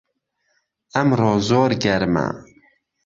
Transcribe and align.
ئەمڕۆ 0.93 1.31
زۆر 1.47 1.71
گەرمە 1.83 2.27